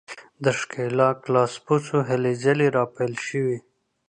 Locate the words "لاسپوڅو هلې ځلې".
1.33-2.67